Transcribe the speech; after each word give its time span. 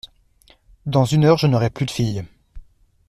Dans 0.87 1.05
une 1.05 1.25
heure, 1.25 1.37
je 1.37 1.45
n’aurai 1.45 1.69
plus 1.69 1.85
de 1.85 1.91
fille! 1.91 2.25